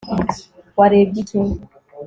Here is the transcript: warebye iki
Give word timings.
warebye 0.77 1.19
iki 1.23 1.39